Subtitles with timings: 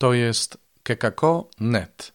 [0.00, 2.12] To jest kekako.net.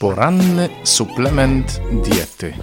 [0.00, 2.54] Poranny suplement diety.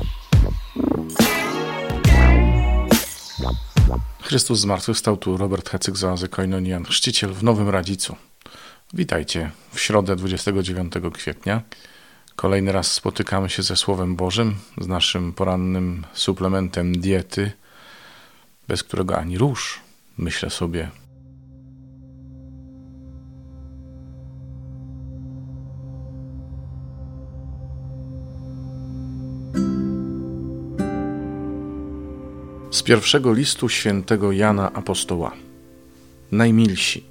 [4.21, 8.15] Chrystus zmartwychwstał tu Robert Hecyk z oazy Koinonian, chrzciciel w Nowym Radzicu.
[8.93, 11.61] Witajcie w środę 29 kwietnia.
[12.35, 17.51] Kolejny raz spotykamy się ze Słowem Bożym, z naszym porannym suplementem diety,
[18.67, 19.79] bez którego ani rusz,
[20.17, 20.91] myślę sobie.
[32.71, 35.31] Z pierwszego listu świętego Jana Apostoła.
[36.31, 37.03] Najmilsi.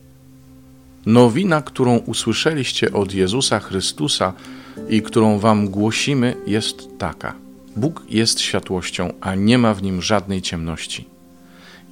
[1.06, 4.32] Nowina, którą usłyszeliście od Jezusa Chrystusa
[4.88, 7.34] i którą wam głosimy, jest taka.
[7.76, 11.19] Bóg jest światłością, a nie ma w nim żadnej ciemności.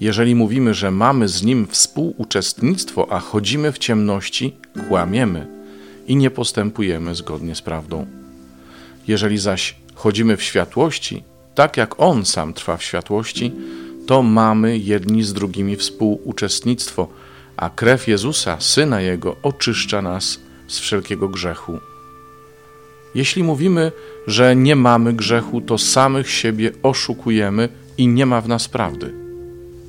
[0.01, 4.57] Jeżeli mówimy, że mamy z nim współuczestnictwo, a chodzimy w ciemności,
[4.88, 5.46] kłamiemy
[6.07, 8.07] i nie postępujemy zgodnie z prawdą.
[9.09, 11.23] Jeżeli zaś chodzimy w światłości,
[11.55, 13.52] tak jak on sam trwa w światłości,
[14.07, 17.09] to mamy jedni z drugimi współuczestnictwo,
[17.57, 21.79] a krew Jezusa, syna Jego, oczyszcza nas z wszelkiego grzechu.
[23.15, 23.93] Jeśli mówimy,
[24.27, 27.68] że nie mamy grzechu, to samych siebie oszukujemy
[27.99, 29.27] i nie ma w nas prawdy.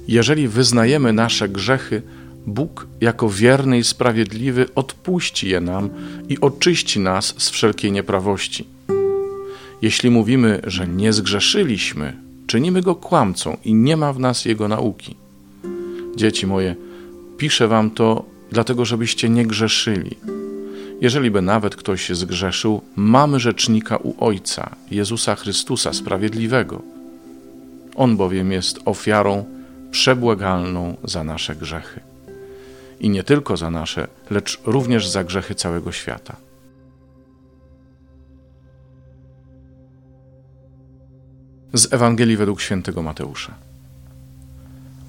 [0.10, 2.02] Jeżeli wyznajemy nasze grzechy,
[2.48, 5.90] Bóg, jako wierny i sprawiedliwy, odpuści je nam
[6.30, 8.66] i oczyści nas z wszelkiej nieprawości.
[9.82, 12.14] Jeśli mówimy, że nie zgrzeszyliśmy,
[12.48, 15.16] czynimy go kłamcą i nie ma w nas jego nauki.
[16.16, 16.76] Dzieci moje,
[17.38, 20.18] piszę wam to dlatego, żebyście nie grzeszyli.
[21.02, 26.82] Jeżeli by nawet ktoś zgrzeszył, mamy rzecznika u Ojca, Jezusa Chrystusa Sprawiedliwego.
[27.96, 29.59] On bowiem jest ofiarą
[29.92, 32.02] przebłagalną za nasze grzechy.
[33.00, 36.36] I nie tylko za nasze, lecz również za grzechy całego świata.
[41.73, 43.54] Z Ewangelii według świętego Mateusza.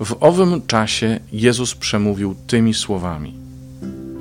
[0.01, 3.35] W owym czasie Jezus przemówił tymi słowami: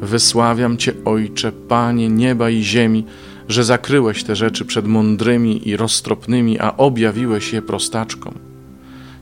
[0.02, 3.06] Wysławiam Cię, Ojcze, Panie nieba i ziemi,
[3.48, 8.34] że zakryłeś te rzeczy przed mądrymi i roztropnymi, a objawiłeś je prostaczkom.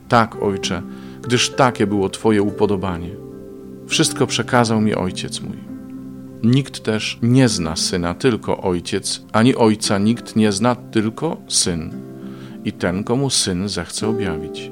[0.10, 0.82] Tak, Ojcze,
[1.28, 3.10] gdyż takie było Twoje upodobanie.
[3.88, 5.58] Wszystko przekazał mi Ojciec mój.
[6.44, 11.92] Nikt też nie zna Syna, tylko Ojciec, ani Ojca nikt nie zna, tylko Syn
[12.66, 14.72] i ten, komu Syn zechce objawić.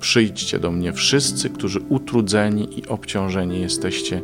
[0.00, 4.22] Przyjdźcie do mnie wszyscy, którzy utrudzeni i obciążeni jesteście,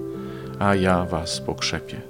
[0.58, 2.00] a ja was pokrzepię.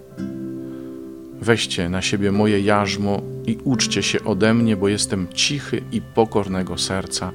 [1.41, 6.78] Weźcie na siebie moje jarzmo i uczcie się ode mnie, bo jestem cichy i pokornego
[6.78, 7.33] serca,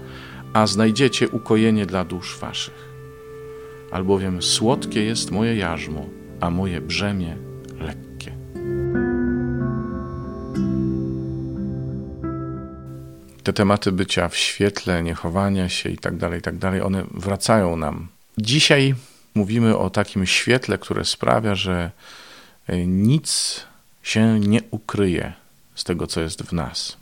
[0.53, 2.88] a znajdziecie ukojenie dla dusz waszych.
[3.91, 6.06] Albowiem słodkie jest moje jarzmo,
[6.40, 7.38] a moje brzemię
[7.80, 8.31] lekkie.
[13.44, 18.07] Te tematy bycia w świetle, niechowania się i tak dalej, tak dalej, one wracają nam.
[18.38, 18.96] Dzisiaj
[19.36, 21.91] mówimy o takim świetle, które sprawia, że
[22.68, 23.62] e, nic
[24.03, 25.34] się nie ukryje
[25.75, 26.97] z tego, co jest w nas.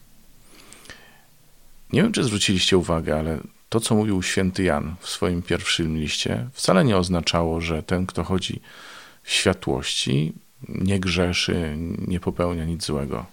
[1.95, 3.39] Nie wiem, czy zwróciliście uwagę, ale
[3.69, 8.23] to, co mówił święty Jan w swoim pierwszym liście, wcale nie oznaczało, że ten, kto
[8.23, 8.61] chodzi
[9.23, 10.33] w światłości,
[10.69, 11.75] nie grzeszy,
[12.07, 13.25] nie popełnia nic złego.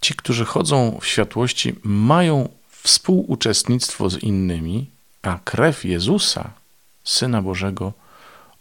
[0.00, 4.90] Ci, którzy chodzą w światłości, mają współuczestnictwo z innymi,
[5.22, 6.50] a krew Jezusa,
[7.04, 7.92] Syna Bożego,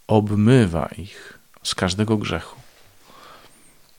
[0.07, 2.59] obmywa ich z każdego grzechu.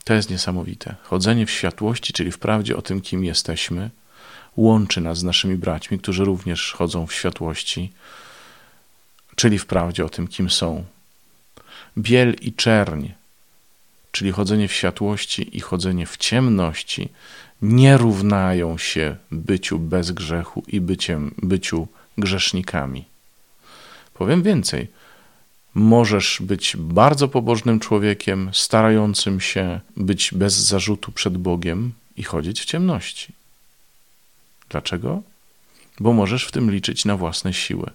[0.03, 0.95] To jest niesamowite.
[1.03, 3.89] Chodzenie w światłości, czyli w prawdzie o tym, kim jesteśmy,
[4.57, 7.91] łączy nas z naszymi braćmi, którzy również chodzą w światłości,
[9.35, 10.83] czyli w prawdzie o tym, kim są.
[11.97, 13.07] Biel i czerń,
[14.11, 17.09] czyli chodzenie w światłości i chodzenie w ciemności,
[17.61, 21.87] nie równają się byciu bez grzechu i byciem, byciu
[22.17, 23.05] grzesznikami.
[24.13, 24.87] Powiem więcej.
[25.73, 32.65] Możesz być bardzo pobożnym człowiekiem, starającym się być bez zarzutu przed Bogiem i chodzić w
[32.65, 33.36] ciemności.
[34.69, 35.21] Dlaczego?
[35.99, 37.89] Bo możesz w tym liczyć na własne siły.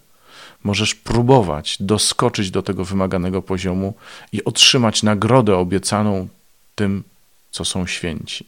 [0.64, 3.94] Możesz próbować doskoczyć do tego wymaganego poziomu
[4.32, 6.28] i otrzymać nagrodę obiecaną
[6.74, 7.04] tym,
[7.50, 8.46] co są święci.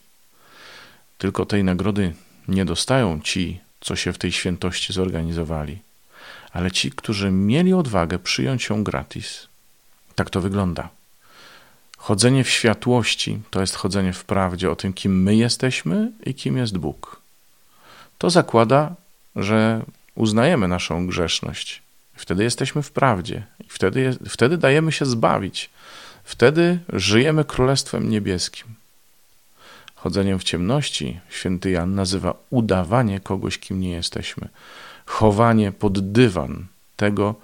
[1.19, 2.15] Tylko tej nagrody
[2.49, 5.79] nie dostają ci, co się w tej świętości zorganizowali,
[6.53, 9.49] ale ci, którzy mieli odwagę przyjąć ją gratis.
[10.15, 10.89] Tak to wygląda.
[11.97, 16.57] Chodzenie w światłości to jest chodzenie w prawdzie o tym, kim my jesteśmy i kim
[16.57, 17.24] jest Bóg.
[18.25, 18.95] To zakłada,
[19.37, 19.83] że
[20.15, 21.83] uznajemy naszą grzeszność.
[22.15, 25.71] Wtedy jesteśmy w prawdzie wtedy, wtedy dajemy się zbawić.
[26.25, 28.67] Wtedy żyjemy Królestwem Niebieskim.
[29.95, 34.49] Chodzeniem w ciemności święty Jan nazywa udawanie kogoś, kim nie jesteśmy.
[35.07, 36.67] Chowanie pod dywan
[36.97, 37.35] tego,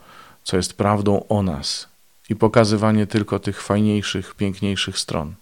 [0.45, 1.89] co jest prawdą o nas
[2.31, 5.35] i pokazywanie tylko tych fajniejszych, piękniejszych stron.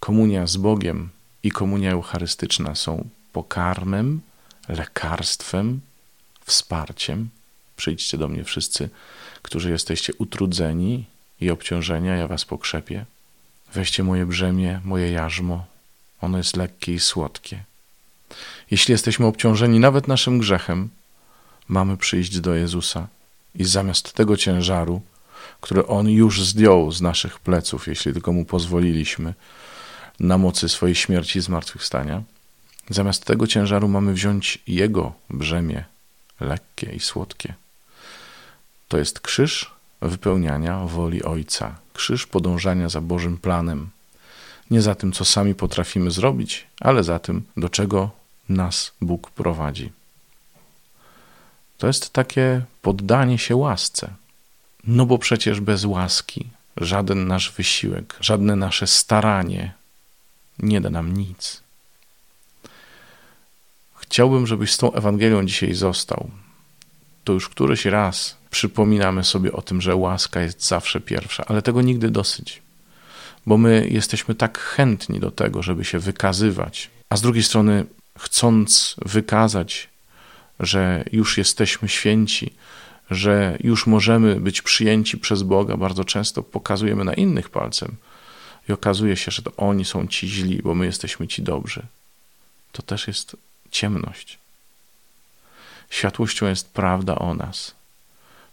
[0.00, 1.08] Komunia z Bogiem
[1.42, 4.20] i komunia eucharystyczna są pokarmem,
[4.70, 5.80] lekarstwem,
[6.44, 7.28] wsparciem.
[7.76, 8.88] Przyjdźcie do mnie wszyscy,
[9.42, 11.04] którzy jesteście utrudzeni
[11.40, 13.04] i obciążeni, ja was pokrzepię.
[13.74, 15.66] Weźcie moje brzemię, moje jarzmo,
[16.20, 17.64] ono jest lekkie i słodkie.
[18.70, 20.88] Jeśli jesteśmy obciążeni nawet naszym grzechem,
[21.68, 23.08] mamy przyjść do Jezusa
[23.54, 25.02] i zamiast tego ciężaru,
[25.60, 29.34] który On już zdjął z naszych pleców, jeśli tylko Mu pozwoliliśmy,
[30.20, 32.22] na mocy swojej śmierci i zmartwychwstania,
[32.90, 35.84] zamiast tego ciężaru mamy wziąć Jego brzemię,
[36.40, 37.54] lekkie i słodkie.
[38.88, 39.70] To jest krzyż
[40.02, 43.90] wypełniania woli Ojca, krzyż podążania za Bożym planem.
[44.70, 48.10] Nie za tym, co sami potrafimy zrobić, ale za tym, do czego
[48.48, 49.92] nas Bóg prowadzi.
[51.78, 54.10] To jest takie poddanie się łasce.
[54.84, 56.46] No bo przecież bez łaski
[56.76, 59.72] żaden nasz wysiłek, żadne nasze staranie
[60.58, 61.62] nie da nam nic.
[64.10, 66.30] Chciałbym, żebyś z tą Ewangelią dzisiaj został.
[67.24, 71.82] To już któryś raz przypominamy sobie o tym, że łaska jest zawsze pierwsza, ale tego
[71.82, 72.62] nigdy dosyć,
[73.46, 77.84] bo my jesteśmy tak chętni do tego, żeby się wykazywać, a z drugiej strony,
[78.18, 79.88] chcąc wykazać,
[80.60, 82.52] że już jesteśmy święci,
[83.10, 87.96] że już możemy być przyjęci przez Boga, bardzo często pokazujemy na innych palcem
[88.68, 91.82] i okazuje się, że to oni są ci źli, bo my jesteśmy ci dobrzy.
[92.72, 93.36] To też jest
[93.70, 94.38] ciemność.
[95.90, 97.74] Światłością jest prawda o nas,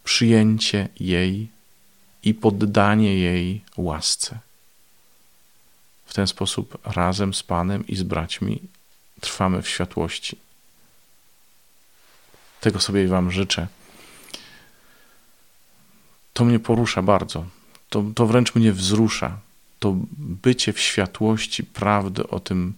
[0.04, 1.48] przyjęcie jej
[2.24, 4.40] i poddanie jej łasce.
[6.06, 8.60] W ten sposób razem z Panem i z braćmi
[9.22, 10.38] trwamy w światłości.
[12.62, 13.68] Tego sobie Wam życzę.
[16.34, 17.46] To mnie porusza bardzo.
[17.90, 19.40] To, to wręcz mnie wzrusza.
[19.80, 22.74] To bycie w światłości prawdy o tym,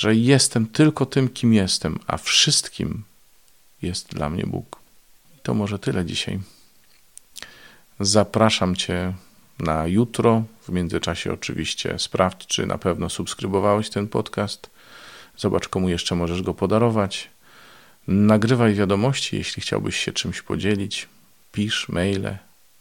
[0.00, 3.02] że jestem tylko tym, kim jestem, a wszystkim
[3.82, 4.80] jest dla mnie Bóg.
[5.42, 6.40] To może tyle dzisiaj.
[8.00, 9.14] Zapraszam Cię
[9.58, 10.44] na jutro.
[10.62, 14.70] W międzyczasie oczywiście sprawdź, czy na pewno subskrybowałeś ten podcast.
[15.36, 17.30] Zobacz, komu jeszcze możesz go podarować.
[18.08, 21.08] Nagrywaj wiadomości, jeśli chciałbyś się czymś podzielić.
[21.52, 22.38] Pisz maile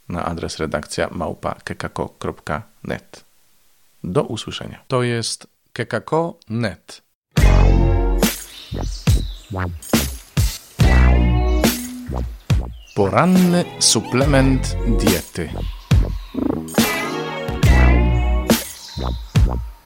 [0.09, 3.25] na adres redakcja małpa.kekako.net.
[4.03, 4.83] Do usłyszenia.
[4.87, 7.08] To jest kekako.net.
[12.95, 14.61] Poranny suplement
[15.01, 15.49] diety.